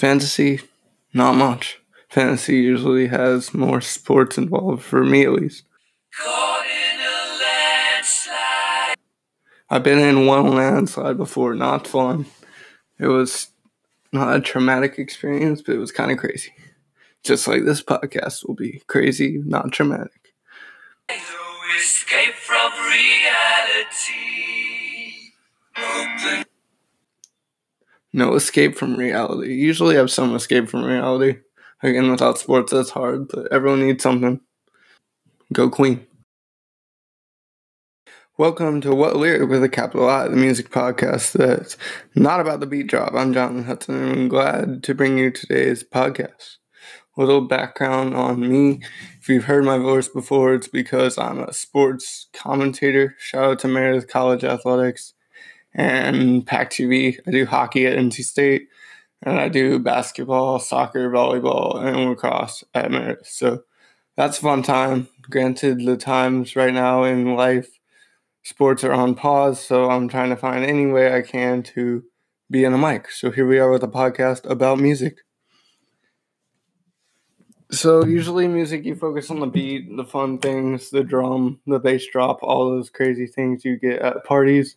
[0.00, 0.60] Fantasy,
[1.12, 1.78] not much.
[2.08, 5.64] Fantasy usually has more sports involved, for me at least.
[9.68, 12.24] I've been in one landslide before, not fun.
[12.98, 13.48] It was
[14.10, 16.54] not a traumatic experience, but it was kind of crazy.
[17.22, 20.32] Just like this podcast will be crazy, not traumatic.
[28.12, 29.54] No escape from reality.
[29.54, 31.38] Usually have some escape from reality.
[31.80, 34.40] Again, without sports, that's hard, but everyone needs something.
[35.52, 36.04] Go Queen.
[38.36, 41.76] Welcome to What Lyric with a capital I, the music podcast that's
[42.16, 43.14] not about the beat drop.
[43.14, 46.56] I'm Jonathan Hudson, and I'm glad to bring you today's podcast.
[47.16, 48.80] A little background on me.
[49.20, 53.14] If you've heard my voice before, it's because I'm a sports commentator.
[53.20, 55.14] Shout out to Meredith College Athletics
[55.74, 57.18] and Pac TV.
[57.26, 58.68] I do hockey at NC State,
[59.22, 63.26] and I do basketball, soccer, volleyball, and lacrosse at Meredith.
[63.26, 63.62] So
[64.16, 65.08] that's a fun time.
[65.22, 67.78] Granted, the times right now in life,
[68.42, 72.04] sports are on pause, so I'm trying to find any way I can to
[72.50, 73.10] be in a mic.
[73.10, 75.18] So here we are with a podcast about music.
[77.70, 82.04] So usually music you focus on the beat, the fun things, the drum, the bass
[82.10, 84.76] drop, all those crazy things you get at parties.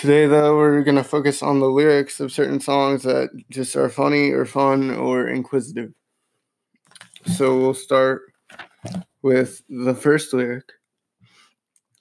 [0.00, 3.90] Today, though, we're going to focus on the lyrics of certain songs that just are
[3.90, 5.92] funny or fun or inquisitive.
[7.36, 8.22] So we'll start
[9.20, 10.64] with the first lyric.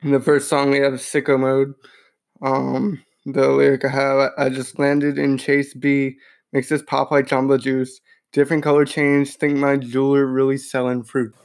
[0.02, 1.74] In the first song, we have Sicko Mode.
[2.42, 6.16] Um, the lyric I have I just landed in Chase B,
[6.54, 8.00] makes this pop like Jamba Juice.
[8.32, 11.36] Different color change, think my jeweler really selling fruit.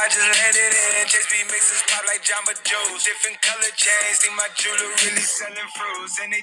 [0.00, 3.04] I just landed in Chase B mixes pop like Jamba Juice.
[3.04, 6.20] Different color chains, think my jeweler really selling fruits.
[6.22, 6.42] And they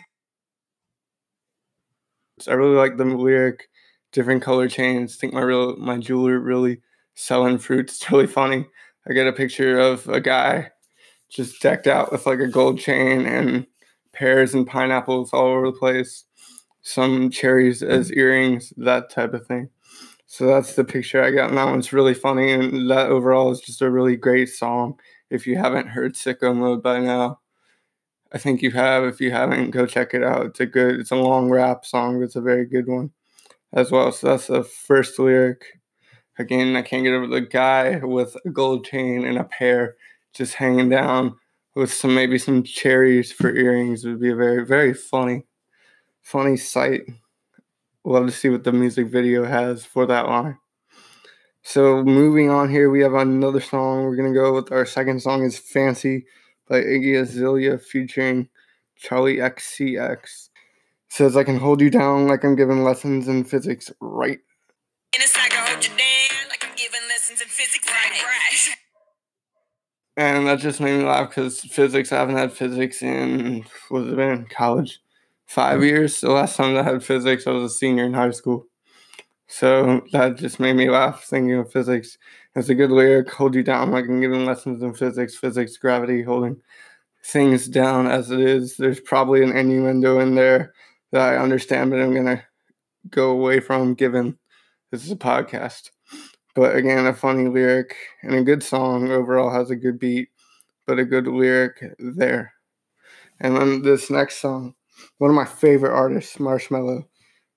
[2.40, 3.70] so I really like the lyric,
[4.12, 5.16] different color chains.
[5.16, 6.82] Think my real my jeweler really
[7.16, 7.96] selling fruits.
[7.96, 8.68] It's really funny.
[9.08, 10.72] I get a picture of a guy
[11.30, 13.68] just decked out with like a gold chain and
[14.14, 16.26] pears and pineapples all over the place.
[16.82, 19.70] Some cherries as earrings, that type of thing.
[20.28, 22.52] So that's the picture I got, and that one's really funny.
[22.52, 25.00] And that overall is just a really great song.
[25.30, 27.40] If you haven't heard Sicko Mode by now,
[28.34, 29.04] I think you have.
[29.04, 30.46] If you haven't, go check it out.
[30.48, 33.12] It's a good, it's a long rap song, but it's a very good one
[33.74, 34.12] as well.
[34.12, 35.64] So that's the first lyric.
[36.38, 39.96] Again, I can't get over the guy with a gold chain and a pair
[40.34, 41.36] just hanging down
[41.76, 45.44] with some maybe some cherries for earrings it would be a very very funny
[46.22, 47.02] funny sight
[48.06, 50.58] love to see what the music video has for that line.
[51.64, 54.06] So moving on here, we have another song.
[54.06, 56.26] We're gonna go with our second song is "Fancy"
[56.70, 58.48] by Iggy Azalea featuring
[59.02, 60.50] Charli XCX.
[61.08, 64.40] It says I can hold you down like I'm giving lessons in physics, right?
[70.18, 74.16] And that just made me laugh because physics, I haven't had physics in, what's it
[74.16, 75.02] been, college?
[75.46, 76.22] Five years.
[76.22, 78.68] The last time I had physics, I was a senior in high school.
[79.48, 82.18] So that just made me laugh thinking of physics.
[82.56, 86.24] It's a good lyric, hold you down like I'm giving lessons in physics, physics, gravity,
[86.24, 86.62] holding
[87.24, 88.78] things down as it is.
[88.78, 90.74] There's probably an innuendo in there
[91.12, 92.44] that I understand, but I'm going to
[93.10, 94.38] go away from given
[94.92, 95.90] this is a podcast.
[96.56, 100.30] But again, a funny lyric and a good song overall has a good beat,
[100.88, 102.54] but a good lyric there.
[103.40, 104.75] And then this next song
[105.18, 107.06] one of my favorite artists, Marshmello.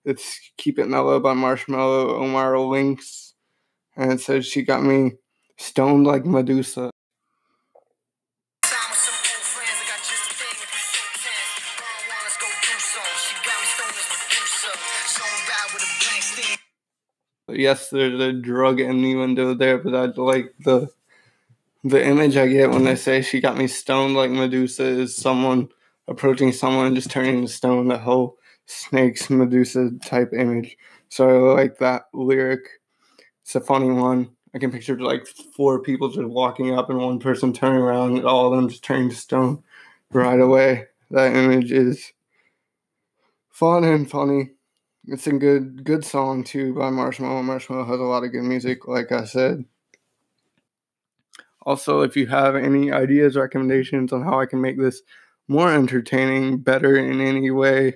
[0.04, 3.32] It's Keep It Mellow by Marshmello, Omar LinX.
[3.96, 5.12] And it says she got me
[5.56, 6.90] stoned like Medusa.
[17.50, 20.88] Yes, there's a drug innuendo there, but I like the
[21.82, 25.68] the image I get when they say she got me stoned like Medusa is someone
[26.08, 30.76] approaching someone and just turning to stone, the whole snakes Medusa type image.
[31.08, 32.60] So I like that lyric.
[33.42, 34.30] It's a funny one.
[34.54, 38.26] I can picture like four people just walking up and one person turning around and
[38.26, 39.62] all of them just turning to stone
[40.10, 40.86] right away.
[41.10, 42.12] That image is
[43.50, 44.50] fun and funny.
[45.06, 47.42] It's a good good song too by Marshmello.
[47.42, 49.64] Marshmello has a lot of good music, like I said.
[51.62, 55.02] Also, if you have any ideas, recommendations on how I can make this
[55.48, 57.94] more entertaining, better in any way,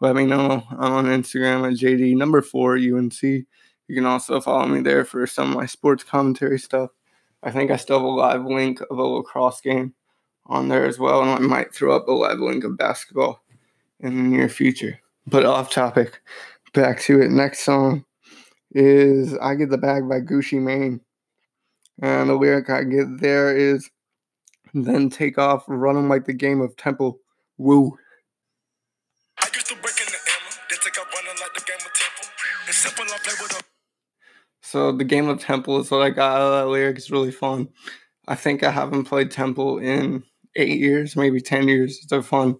[0.00, 0.64] let me know.
[0.70, 3.22] I'm on Instagram at JD number four UNC.
[3.22, 6.90] You can also follow me there for some of my sports commentary stuff.
[7.42, 9.94] I think I still have a live link of a lacrosse game
[10.46, 13.42] on there as well, and I might throw up a live link of basketball
[14.00, 14.98] in the near future.
[15.26, 16.20] But off topic,
[16.72, 17.30] back to it.
[17.30, 18.04] Next song
[18.72, 21.00] is I Get the Bag by Gucci Mane.
[22.00, 23.88] And the lyric I get there is
[24.74, 27.20] then take off running like the game of Temple.
[27.58, 27.96] Woo.
[29.38, 31.92] I used to break in the Emma, then take off running like the game of
[31.92, 32.28] Temple.
[32.68, 33.62] It's simple, I play with
[34.62, 36.96] So the game of Temple is what I got out of that lyric.
[36.96, 37.68] It's really fun.
[38.28, 40.22] I think I haven't played Temple in
[40.56, 42.00] eight years, maybe ten years.
[42.02, 42.56] It's a fun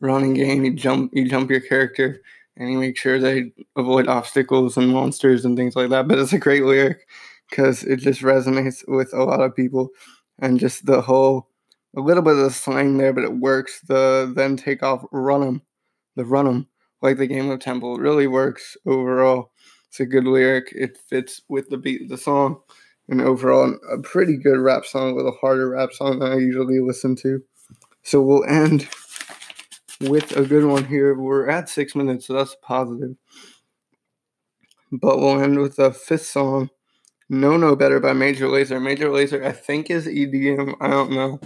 [0.00, 0.64] running game.
[0.64, 2.20] You jump, you jump your character,
[2.56, 6.06] and you make sure they avoid obstacles and monsters and things like that.
[6.06, 7.08] But it's a great lyric
[7.50, 9.88] because it just resonates with a lot of people,
[10.38, 11.48] and just the whole
[11.96, 13.80] a little bit of the slang there, but it works.
[13.80, 15.62] The then take off, run them,
[16.14, 16.68] the run them
[17.02, 17.96] like the game of Temple.
[17.96, 19.52] It really works overall.
[19.88, 20.72] It's a good lyric.
[20.72, 22.60] It fits with the beat of the song
[23.08, 26.80] and overall a pretty good rap song with a harder rap song than I usually
[26.80, 27.42] listen to.
[28.02, 28.88] So we'll end
[30.00, 31.14] with a good one here.
[31.14, 33.16] We're at six minutes, so that's positive.
[34.92, 36.70] But we'll end with the fifth song,
[37.28, 38.80] Know No Better by Major Lazer.
[38.80, 40.76] Major Lazer, I think, is EDM.
[40.80, 41.40] I don't know.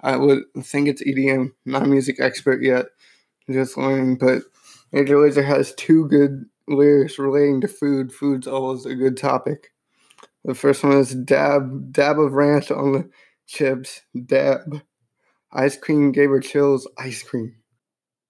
[0.00, 1.52] I would think it's EDM.
[1.64, 2.86] Not a music expert yet,
[3.50, 4.18] just learning.
[4.18, 4.42] But
[4.92, 8.12] Major Lazer has two good lyrics relating to food.
[8.12, 9.72] Food's always a good topic.
[10.44, 13.10] The first one is dab dab of ranch on the
[13.46, 14.02] chips.
[14.26, 14.82] Dab.
[15.52, 16.86] Ice cream gave her chills.
[16.98, 17.56] Ice cream.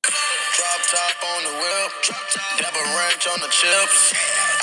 [0.03, 1.93] Drop top on the whip.
[2.59, 4.15] Dab of ranch on the chips.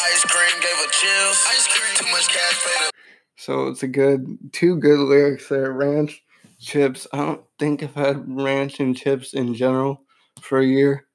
[0.04, 1.46] Ice cream gave her chills.
[1.50, 1.96] Ice cream.
[1.96, 2.92] Too much cash
[3.38, 5.72] So it's a good two good lyrics there.
[5.72, 6.24] Ranch,
[6.66, 7.08] chips.
[7.14, 10.02] I don't think I've had ranch and chips in general
[10.42, 11.06] for a year.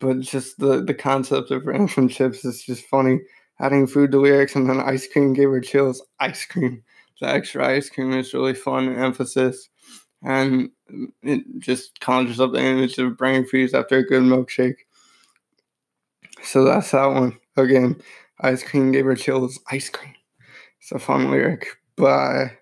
[0.00, 3.20] But just the, the concept of ranch and chips is just funny
[3.60, 6.04] adding food to lyrics and then ice cream gave her chills.
[6.20, 6.82] Ice cream.
[7.20, 9.68] The extra ice cream is really fun emphasis.
[10.22, 10.70] And
[11.22, 14.78] it just conjures up the image of brain freeze after a good milkshake.
[16.42, 17.38] So that's that one.
[17.56, 18.00] Again,
[18.40, 19.60] ice cream gave her chills.
[19.70, 20.14] Ice cream.
[20.80, 22.58] It's a fun lyric by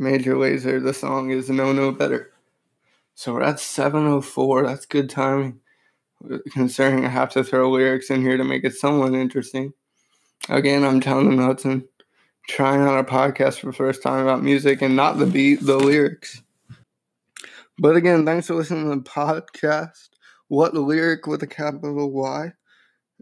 [0.00, 0.82] Major Lazer.
[0.82, 2.32] The song is Know No Better.
[3.14, 4.66] So we're at 704.
[4.66, 5.60] That's good timing.
[6.52, 9.74] Considering I have to throw lyrics in here to make it somewhat interesting.
[10.48, 11.88] Again, I'm Jonathan Hudson,
[12.48, 15.76] trying out a podcast for the first time about music and not the beat, the
[15.76, 16.40] lyrics.
[17.78, 20.08] But again, thanks for listening to the podcast.
[20.48, 22.54] What lyric with a capital Y?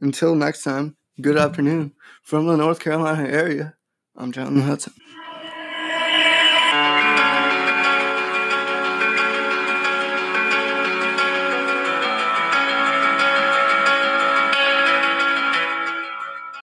[0.00, 1.92] Until next time, good afternoon
[2.22, 3.74] from the North Carolina area.
[4.16, 4.92] I'm Jonathan Hudson.